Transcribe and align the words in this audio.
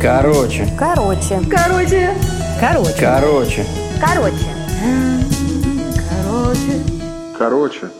Короче. 0.00 0.68
Короче. 0.78 1.40
Короче. 1.50 2.10
Короче. 2.60 2.94
Короче. 3.00 3.66
Короче. 4.00 4.46
Короче. 7.38 7.90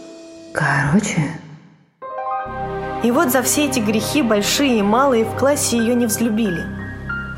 Короче. 0.52 1.40
И 3.02 3.10
вот 3.10 3.30
за 3.30 3.42
все 3.42 3.66
эти 3.66 3.80
грехи, 3.80 4.22
большие 4.22 4.78
и 4.78 4.82
малые, 4.82 5.24
в 5.24 5.36
классе 5.36 5.76
ее 5.78 5.94
не 5.94 6.06
взлюбили. 6.06 6.64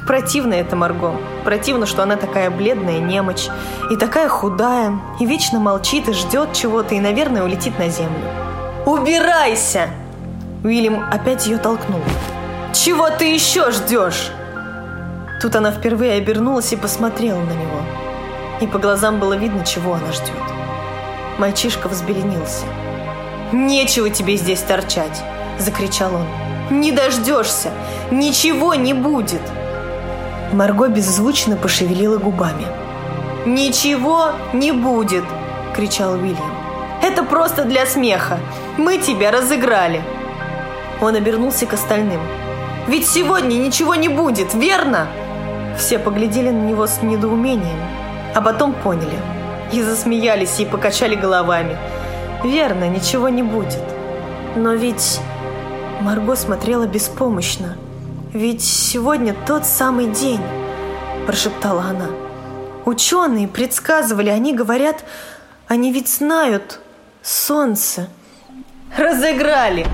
Противно 0.07 0.55
это 0.55 0.77
Марго. 0.77 1.17
Противно, 1.45 1.87
что 1.87 2.03
она 2.03 2.17
такая 2.17 2.51
бледная 2.51 3.01
немочь, 3.01 3.49
и 3.91 3.97
такая 3.97 4.29
худая, 4.29 5.01
и 5.19 5.27
вечно 5.27 5.59
молчит 5.59 6.09
и 6.09 6.13
ждет 6.13 6.53
чего-то, 6.53 6.95
и, 6.95 7.01
наверное, 7.01 7.43
улетит 7.43 7.79
на 7.79 7.89
землю. 7.89 8.31
«Убирайся!» 8.85 9.91
Уильям 10.67 11.05
опять 11.13 11.47
ее 11.47 11.59
толкнул. 11.59 12.01
«Чего 12.75 13.09
ты 13.09 13.33
еще 13.33 13.71
ждешь?» 13.71 14.33
Тут 15.41 15.55
она 15.55 15.71
впервые 15.71 16.15
обернулась 16.15 16.73
и 16.73 16.77
посмотрела 16.77 17.39
на 17.39 17.53
него. 17.53 17.81
И 18.61 18.67
по 18.67 18.79
глазам 18.79 19.21
было 19.21 19.35
видно, 19.35 19.65
чего 19.65 19.95
она 19.95 20.11
ждет. 20.11 20.35
Мальчишка 21.39 21.89
взбеленился. 21.89 22.65
«Нечего 23.53 24.11
тебе 24.11 24.37
здесь 24.37 24.61
торчать!»– 24.61 25.23
закричал 25.61 26.13
он. 26.13 26.27
«Не 26.81 26.91
дождешься! 26.91 27.71
Ничего 28.11 28.75
не 28.75 28.93
будет!» 28.93 29.43
Марго 30.53 30.89
беззвучно 30.89 31.57
пошевелила 31.57 32.19
губами. 32.19 32.67
«Ничего 33.47 34.31
не 34.53 34.73
будет!»– 34.73 35.25
кричал 35.77 36.15
Уильям. 36.15 36.57
«Это 37.03 37.23
просто 37.23 37.65
для 37.65 37.87
смеха! 37.87 38.41
Мы 38.77 38.99
тебя 38.99 39.31
разыграли!» 39.31 40.03
Он 41.01 41.15
обернулся 41.15 41.67
к 41.67 41.75
остальным. 41.75 42.21
«Ведь 42.87 43.07
сегодня 43.07 43.55
ничего 43.55 43.95
не 43.95 44.09
будет, 44.09 44.55
верно?» 44.55 45.09
Все 45.77 45.99
поглядели 45.99 46.51
на 46.51 46.63
него 46.63 46.87
с 46.87 47.03
недоумением, 47.03 47.79
а 48.35 48.41
потом 48.41 48.73
поняли. 48.73 49.19
И 49.73 49.83
засмеялись, 49.83 50.59
и 50.61 50.65
покачали 50.65 51.15
головами. 51.15 51.77
«Верно, 52.45 52.89
ничего 52.89 53.29
не 53.29 53.43
будет. 53.43 53.83
Но 54.55 54.73
ведь...» 54.75 55.21
Марго 56.01 56.37
смотрела 56.37 56.87
беспомощно. 56.87 57.77
«Ведь 58.33 58.63
сегодня 58.63 59.35
тот 59.47 59.67
самый 59.67 60.07
день»,– 60.07 60.41
прошептала 61.27 61.83
она. 61.83 62.09
«Ученые 62.85 63.49
предсказывали, 63.49 64.29
они 64.29 64.55
говорят, 64.55 65.05
они 65.69 65.93
ведь 65.93 66.09
знают 66.09 66.81
солнце». 67.23 68.09
«Разыграли! 68.97 69.87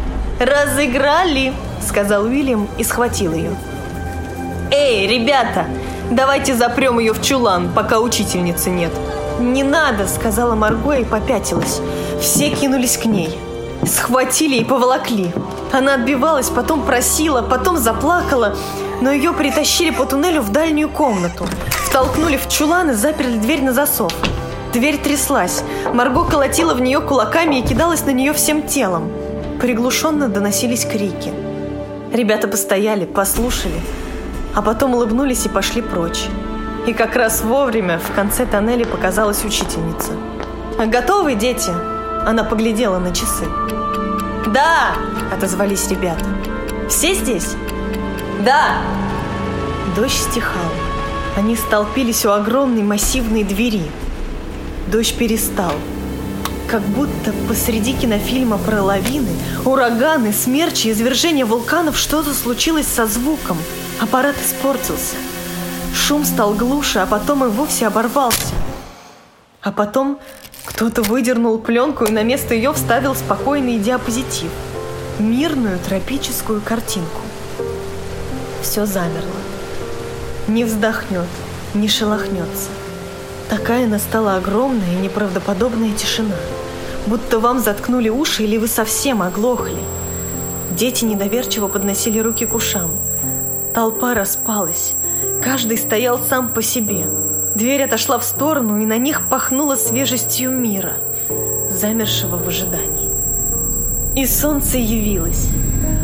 Разыграли!»– 0.42 1.52
сказал 1.88 2.24
Уильям 2.24 2.68
и 2.76 2.82
схватил 2.82 3.32
ее. 3.32 3.52
«Эй, 4.72 5.06
ребята, 5.06 5.66
давайте 6.10 6.56
запрем 6.56 6.98
ее 6.98 7.12
в 7.12 7.22
чулан, 7.22 7.70
пока 7.72 8.00
учительницы 8.00 8.70
нет». 8.70 8.90
«Не 9.38 9.62
надо!»– 9.62 10.06
сказала 10.08 10.56
Марго 10.56 10.94
и 10.94 11.04
попятилась. 11.04 11.80
Все 12.20 12.50
кинулись 12.50 12.96
к 12.96 13.04
ней. 13.04 13.38
Схватили 13.86 14.56
и 14.56 14.64
поволокли. 14.64 15.32
Она 15.72 15.94
отбивалась, 15.94 16.48
потом 16.48 16.82
просила, 16.82 17.42
потом 17.42 17.76
заплакала, 17.76 18.56
но 19.00 19.12
ее 19.12 19.32
притащили 19.32 19.90
по 19.90 20.06
туннелю 20.06 20.42
в 20.42 20.50
дальнюю 20.50 20.88
комнату. 20.88 21.46
Втолкнули 21.86 22.36
в 22.36 22.48
чулан 22.48 22.90
и 22.90 22.94
заперли 22.94 23.38
дверь 23.38 23.62
на 23.62 23.72
засов. 23.72 24.12
Дверь 24.72 24.98
тряслась. 24.98 25.62
Марго 25.92 26.24
колотила 26.24 26.74
в 26.74 26.80
нее 26.80 27.00
кулаками 27.00 27.60
и 27.60 27.62
кидалась 27.62 28.04
на 28.06 28.10
нее 28.10 28.32
всем 28.32 28.62
телом. 28.66 29.12
Приглушенно 29.62 30.28
доносились 30.28 30.84
крики. 30.84 31.32
Ребята 32.12 32.48
постояли, 32.48 33.04
послушали, 33.04 33.80
а 34.56 34.60
потом 34.60 34.96
улыбнулись 34.96 35.46
и 35.46 35.48
пошли 35.48 35.80
прочь. 35.80 36.24
И 36.88 36.92
как 36.92 37.14
раз 37.14 37.42
вовремя 37.42 38.00
в 38.00 38.12
конце 38.12 38.44
тоннеля 38.44 38.84
показалась 38.84 39.44
учительница. 39.44 40.10
«Готовы, 40.84 41.36
дети?» 41.36 41.70
Она 42.26 42.42
поглядела 42.42 42.98
на 42.98 43.14
часы. 43.14 43.44
«Да!»– 44.52 44.96
отозвались 45.32 45.88
ребята. 45.88 46.24
«Все 46.88 47.14
здесь?» 47.14 47.54
«Да!» 48.44 48.78
Дождь 49.94 50.28
стихал. 50.28 50.72
Они 51.36 51.54
столпились 51.54 52.26
у 52.26 52.30
огромной 52.30 52.82
массивной 52.82 53.44
двери. 53.44 53.84
Дождь 54.88 55.16
перестал. 55.16 55.72
Как 56.72 56.80
будто 56.80 57.34
посреди 57.48 57.92
кинофильма 57.92 58.56
про 58.56 58.82
лавины, 58.82 59.28
ураганы, 59.66 60.32
смерчи, 60.32 60.90
извержения 60.90 61.44
вулканов 61.44 61.98
что-то 61.98 62.32
случилось 62.32 62.86
со 62.86 63.06
звуком. 63.06 63.58
Аппарат 64.00 64.36
испортился. 64.42 65.16
Шум 65.94 66.24
стал 66.24 66.54
глуше, 66.54 67.00
а 67.00 67.04
потом 67.04 67.44
и 67.44 67.48
вовсе 67.48 67.88
оборвался. 67.88 68.54
А 69.60 69.70
потом 69.70 70.18
кто-то 70.64 71.02
выдернул 71.02 71.58
пленку 71.58 72.06
и 72.06 72.10
на 72.10 72.22
место 72.22 72.54
ее 72.54 72.72
вставил 72.72 73.14
спокойный 73.14 73.78
диапозитив. 73.78 74.50
Мирную 75.18 75.78
тропическую 75.78 76.62
картинку. 76.62 77.20
Все 78.62 78.86
замерло. 78.86 79.42
Не 80.48 80.64
вздохнет, 80.64 81.28
не 81.74 81.88
шелохнется. 81.88 82.70
Такая 83.50 83.86
настала 83.86 84.36
огромная 84.36 84.94
и 84.94 85.02
неправдоподобная 85.02 85.92
тишина. 85.92 86.34
Будто 87.06 87.40
вам 87.40 87.58
заткнули 87.58 88.08
уши 88.08 88.44
или 88.44 88.56
вы 88.56 88.68
совсем 88.68 89.22
оглохли. 89.22 89.80
Дети 90.70 91.04
недоверчиво 91.04 91.68
подносили 91.68 92.18
руки 92.20 92.46
к 92.46 92.54
ушам. 92.54 92.92
Толпа 93.74 94.14
распалась. 94.14 94.94
Каждый 95.42 95.78
стоял 95.78 96.20
сам 96.20 96.48
по 96.52 96.62
себе. 96.62 97.06
Дверь 97.54 97.82
отошла 97.82 98.18
в 98.18 98.24
сторону, 98.24 98.80
и 98.80 98.86
на 98.86 98.96
них 98.98 99.28
пахнуло 99.28 99.76
свежестью 99.76 100.50
мира, 100.50 100.94
замершего 101.68 102.36
в 102.36 102.48
ожидании. 102.48 103.10
И 104.14 104.26
солнце 104.26 104.78
явилось. 104.78 105.48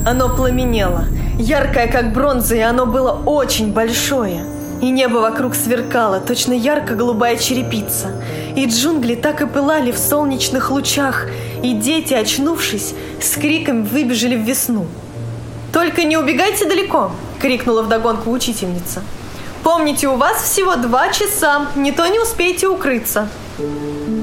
Оно 0.06 0.34
пламенело, 0.34 1.04
яркое, 1.38 1.86
как 1.86 2.12
бронза, 2.12 2.56
и 2.56 2.60
оно 2.60 2.86
было 2.86 3.12
очень 3.12 3.72
большое. 3.72 4.44
И 4.80 4.90
небо 4.90 5.18
вокруг 5.18 5.54
сверкало, 5.54 6.20
точно 6.20 6.52
ярко-голубая 6.52 7.36
черепица. 7.36 8.12
И 8.58 8.66
джунгли 8.66 9.14
так 9.14 9.40
и 9.40 9.46
пылали 9.46 9.92
в 9.92 9.98
солнечных 9.98 10.72
лучах, 10.72 11.26
и 11.62 11.74
дети, 11.74 12.12
очнувшись, 12.12 12.92
с 13.22 13.36
криком 13.36 13.84
выбежали 13.84 14.34
в 14.34 14.40
весну. 14.40 14.86
«Только 15.72 16.02
не 16.02 16.16
убегайте 16.16 16.66
далеко!»— 16.66 17.12
крикнула 17.40 17.82
вдогонку 17.82 18.32
учительница. 18.32 19.04
Помните, 19.62 20.08
у 20.08 20.16
вас 20.16 20.42
всего 20.42 20.74
два 20.74 21.12
часа, 21.12 21.68
не 21.76 21.92
то 21.92 22.08
не 22.08 22.18
успеете 22.18 22.66
укрыться. 22.66 23.28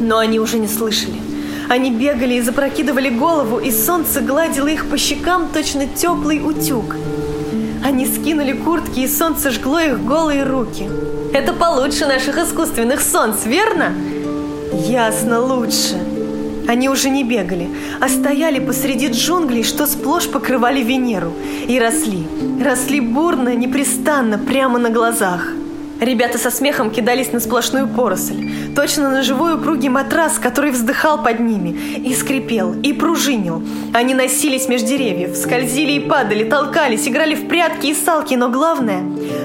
Но 0.02 0.18
они 0.18 0.42
уже 0.42 0.58
не 0.58 0.68
слышали. 0.68 1.22
Они 1.70 1.92
бегали 1.92 2.34
и 2.34 2.42
запрокидывали 2.42 3.08
голову, 3.08 3.60
и 3.60 3.72
солнце 3.72 4.20
гладило 4.20 4.68
их 4.68 4.90
по 4.90 4.98
щекам 4.98 5.48
точно 5.54 5.88
теплый 5.88 6.42
утюг. 6.46 6.98
Они 7.86 8.06
скинули 8.06 8.52
куртки, 8.52 9.00
и 9.00 9.08
солнце 9.08 9.52
жгло 9.52 9.80
их 9.80 10.04
голые 10.04 10.44
руки. 10.44 10.90
Это 11.34 11.54
получше 11.54 12.06
наших 12.06 12.38
искусственных 12.38 13.00
солнц, 13.00 13.46
верно? 13.46 13.94
Ясно, 14.84 15.42
лучше. 15.42 16.00
Они 16.68 16.90
уже 16.90 17.10
не 17.10 17.24
бегали, 17.24 17.70
а 18.02 18.10
стояли 18.10 18.60
посреди 18.60 19.08
джунглей, 19.08 19.64
что 19.64 19.86
сплошь 19.86 20.28
покрывали 20.28 20.82
Венеру, 20.82 21.32
и 21.68 21.80
росли. 21.80 22.28
Росли 22.62 23.00
бурно, 23.00 23.56
непрестанно, 23.56 24.38
прямо 24.38 24.80
на 24.80 24.90
глазах. 24.90 25.48
Ребята 26.02 26.38
со 26.38 26.52
смехом 26.52 26.92
кидались 26.92 27.32
на 27.32 27.40
сплошную 27.40 27.88
поросль, 27.88 28.52
точно 28.76 29.10
на 29.10 29.24
живой 29.24 29.56
упругий 29.56 29.88
матрас, 29.88 30.38
который 30.40 30.72
вздыхал 30.72 31.24
под 31.24 31.40
ними, 31.40 31.70
и 31.70 32.14
скрипел, 32.14 32.74
и 32.74 32.92
пружинил. 32.92 33.64
Они 33.94 34.14
носились 34.14 34.68
меж 34.68 34.82
деревьев, 34.82 35.38
скользили 35.38 35.94
и 35.94 36.00
падали, 36.02 36.44
толкались, 36.44 37.08
играли 37.08 37.36
в 37.36 37.48
прятки 37.48 37.88
и 37.88 37.94
салки, 37.94 38.36
но 38.36 38.50
главное, 38.50 39.04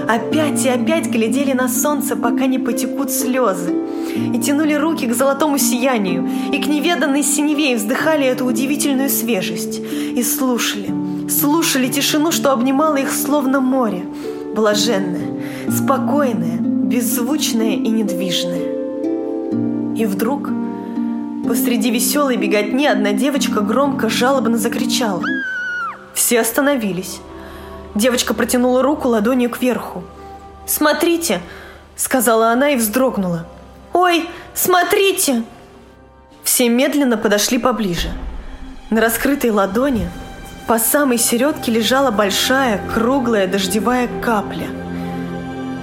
опять 0.08 0.64
и 0.64 0.68
опять 0.68 1.06
глядели 1.06 1.52
на 1.52 1.68
солнце, 1.68 2.16
пока 2.16 2.46
не 2.46 2.58
потекут 2.58 3.10
слезы 3.10 3.74
и 4.34 4.38
тянули 4.38 4.74
руки 4.74 5.06
к 5.06 5.14
золотому 5.14 5.58
сиянию, 5.58 6.28
и 6.52 6.58
к 6.58 6.66
неведанной 6.66 7.22
синеве, 7.22 7.72
и 7.72 7.74
вздыхали 7.76 8.26
эту 8.26 8.44
удивительную 8.44 9.08
свежесть, 9.08 9.80
и 9.80 10.22
слушали, 10.22 10.90
слушали 11.28 11.88
тишину, 11.88 12.32
что 12.32 12.52
обнимала 12.52 12.96
их 12.96 13.12
словно 13.12 13.60
море, 13.60 14.02
блаженное, 14.54 15.40
спокойное, 15.70 16.58
беззвучное 16.58 17.74
и 17.74 17.88
недвижное. 17.88 18.80
И 19.96 20.06
вдруг 20.06 20.48
посреди 21.46 21.90
веселой 21.90 22.36
беготни 22.36 22.86
одна 22.86 23.12
девочка 23.12 23.60
громко, 23.60 24.08
жалобно 24.08 24.56
закричала. 24.56 25.22
Все 26.14 26.40
остановились. 26.40 27.20
Девочка 27.94 28.34
протянула 28.34 28.82
руку 28.82 29.08
ладонью 29.08 29.50
кверху. 29.50 30.04
«Смотрите!»— 30.66 31.40
сказала 31.96 32.50
она 32.50 32.70
и 32.70 32.76
вздрогнула. 32.76 33.46
«Ой, 33.92 34.28
смотрите!» 34.54 35.42
Все 36.44 36.68
медленно 36.68 37.16
подошли 37.16 37.58
поближе. 37.58 38.10
На 38.90 39.00
раскрытой 39.00 39.50
ладони 39.50 40.08
по 40.66 40.78
самой 40.78 41.18
середке 41.18 41.72
лежала 41.72 42.10
большая, 42.10 42.80
круглая 42.94 43.46
дождевая 43.46 44.08
капля. 44.22 44.68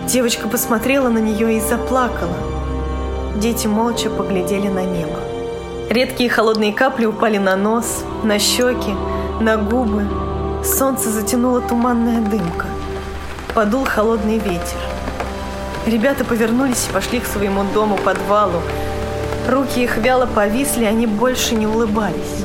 Девочка 0.07 0.47
посмотрела 0.47 1.09
на 1.09 1.17
нее 1.17 1.57
и 1.57 1.59
заплакала. 1.59 2.37
Дети 3.35 3.67
молча 3.67 4.09
поглядели 4.09 4.69
на 4.69 4.85
небо. 4.85 5.19
Редкие 5.89 6.29
холодные 6.29 6.73
капли 6.73 7.05
упали 7.05 7.37
на 7.37 7.55
нос, 7.55 8.03
на 8.23 8.39
щеки, 8.39 8.93
на 9.41 9.57
губы. 9.57 10.05
Солнце 10.63 11.09
затянуло 11.09 11.61
туманная 11.61 12.21
дымка. 12.21 12.65
Подул 13.53 13.85
холодный 13.85 14.37
ветер. 14.37 14.77
Ребята 15.85 16.25
повернулись 16.25 16.87
и 16.89 16.93
пошли 16.93 17.19
к 17.19 17.25
своему 17.25 17.63
дому, 17.73 17.97
подвалу. 17.97 18.61
Руки 19.47 19.83
их 19.83 19.97
вяло 19.97 20.25
повисли, 20.25 20.83
они 20.83 21.07
больше 21.07 21.55
не 21.55 21.65
улыбались. 21.65 22.43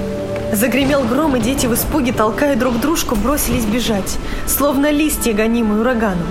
Загремел 0.53 1.03
гром, 1.03 1.37
и 1.37 1.41
дети 1.41 1.67
в 1.67 1.75
испуге, 1.75 2.13
толкая 2.13 2.55
друг 2.57 2.79
дружку, 2.79 3.17
бросились 3.17 3.65
бежать, 3.65 4.19
словно 4.47 4.91
листья, 4.91 5.33
гонимые 5.33 5.81
ураганом. 5.81 6.29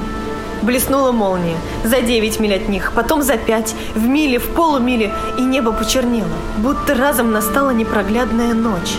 Блеснула 0.62 1.12
молния. 1.12 1.58
За 1.84 2.02
девять 2.02 2.40
миль 2.40 2.56
от 2.56 2.70
них, 2.70 2.92
потом 2.96 3.24
за 3.24 3.38
пять, 3.38 3.76
в 3.96 4.08
миле, 4.08 4.38
в 4.38 4.48
полумиле, 4.50 5.12
и 5.38 5.42
небо 5.42 5.72
почернело, 5.72 6.30
будто 6.58 6.94
разом 6.94 7.32
настала 7.32 7.72
непроглядная 7.72 8.54
ночь. 8.54 8.96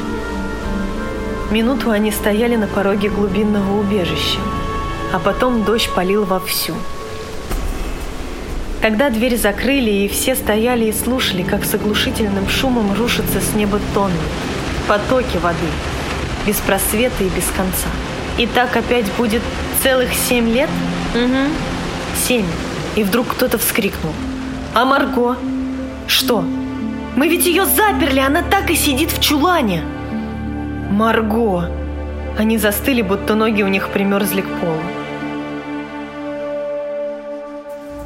Минуту 1.52 1.90
они 1.90 2.10
стояли 2.10 2.56
на 2.56 2.66
пороге 2.66 3.10
глубинного 3.10 3.78
убежища, 3.78 4.38
а 5.12 5.18
потом 5.18 5.64
дождь 5.64 5.90
полил 5.94 6.24
вовсю. 6.24 6.72
Когда 8.80 9.10
дверь 9.10 9.36
закрыли, 9.36 9.90
и 9.90 10.08
все 10.08 10.34
стояли 10.34 10.86
и 10.86 10.92
слушали, 10.94 11.42
как 11.42 11.66
с 11.66 11.74
оглушительным 11.74 12.48
шумом 12.48 12.94
рушатся 12.94 13.42
с 13.42 13.54
неба 13.54 13.80
тонны, 13.92 14.16
потоки 14.88 15.36
воды, 15.36 15.58
без 16.46 16.56
просвета 16.56 17.22
и 17.22 17.28
без 17.28 17.44
конца. 17.54 17.88
И 18.38 18.46
так 18.46 18.74
опять 18.74 19.12
будет 19.18 19.42
целых 19.82 20.08
семь 20.14 20.48
лет? 20.48 20.70
Угу, 21.14 21.50
семь. 22.26 22.46
И 22.96 23.02
вдруг 23.02 23.28
кто-то 23.28 23.58
вскрикнул. 23.58 24.14
А 24.72 24.86
Марго? 24.86 25.36
Что? 26.06 26.42
Мы 27.14 27.28
ведь 27.28 27.44
ее 27.44 27.66
заперли, 27.66 28.20
она 28.20 28.40
так 28.40 28.70
и 28.70 28.74
сидит 28.74 29.12
в 29.12 29.20
чулане. 29.20 29.84
Марго! 30.92 31.70
Они 32.38 32.58
застыли, 32.58 33.00
будто 33.00 33.34
ноги 33.34 33.62
у 33.62 33.68
них 33.68 33.88
примерзли 33.88 34.42
к 34.42 34.48
полу. 34.60 34.82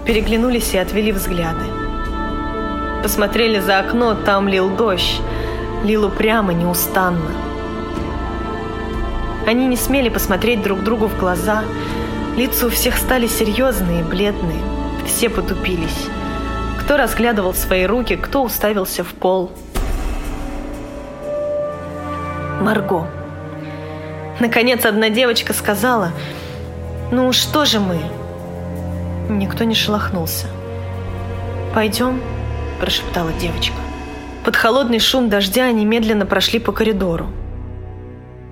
Переглянулись 0.06 0.73
и 0.73 0.79
отвели 0.79 1.11
взгляды. 1.11 1.65
Посмотрели 3.03 3.59
за 3.59 3.81
окно, 3.81 4.15
там 4.15 4.47
лил 4.47 4.71
дождь. 4.71 5.21
Лил 5.83 6.05
упрямо, 6.05 6.53
неустанно. 6.53 7.33
Они 9.49 9.67
не 9.67 9.77
смели 9.77 10.09
посмотреть 10.09 10.62
друг 10.62 10.85
другу 10.85 11.09
в 11.09 11.19
глаза. 11.19 11.65
Лица 12.37 12.67
у 12.67 12.71
всех 12.71 12.99
стали 12.99 13.27
серьезные, 13.27 14.05
бледные. 14.05 14.62
Все 15.06 15.29
потупились. 15.29 16.06
Кто 16.81 16.97
разглядывал 16.97 17.53
свои 17.53 17.85
руки, 17.85 18.15
кто 18.15 18.44
уставился 18.44 19.03
в 19.03 19.12
пол. 19.12 19.50
Марго. 22.67 23.07
Наконец 24.41 24.85
одна 24.85 25.09
девочка 25.09 25.53
сказала, 25.53 26.11
«Ну 27.13 27.33
что 27.33 27.65
же 27.65 27.79
мы?» 27.79 28.01
Никто 29.29 29.63
не 29.63 29.77
шелохнулся. 29.77 30.49
«Пойдем?»– 31.73 32.21
прошептала 32.81 33.31
девочка. 33.35 33.77
Под 34.45 34.57
холодный 34.57 34.99
шум 34.99 35.29
дождя 35.29 35.67
они 35.67 35.85
медленно 35.85 36.27
прошли 36.27 36.59
по 36.59 36.73
коридору. 36.73 37.29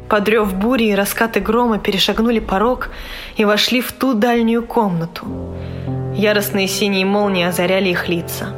Под 0.09 0.29
рев 0.29 0.55
бури 0.55 0.91
и 0.91 0.95
раскаты 0.95 1.41
грома 1.41 1.79
перешагнули 1.81 2.39
порог 2.39 2.91
и 3.35 3.45
вошли 3.45 3.81
в 3.81 3.91
ту 3.91 4.15
дальнюю 4.15 4.65
комнату. 4.65 5.27
Яростные 6.15 6.69
синие 6.69 7.05
молнии 7.05 7.45
озаряли 7.45 7.89
их 7.89 8.09
лица. 8.09 8.55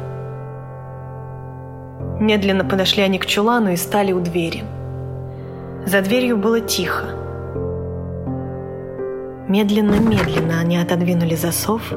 Медленно 2.19 2.63
подошли 2.63 3.01
они 3.01 3.17
к 3.17 3.25
чулану 3.25 3.71
и 3.71 3.75
стали 3.75 4.11
у 4.11 4.19
двери. 4.19 4.63
За 5.87 6.01
дверью 6.01 6.35
было 6.35 6.59
тихо. 6.59 7.05
Медленно-медленно 9.47 10.59
они 10.59 10.75
отодвинули 10.77 11.35
засов 11.35 11.93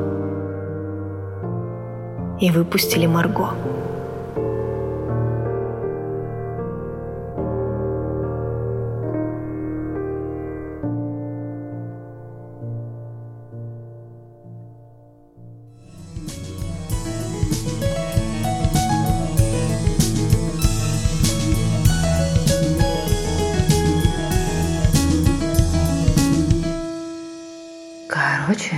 и 2.40 2.52
выпустили 2.52 3.06
Марго. 3.06 3.48
Короче, 28.50 28.76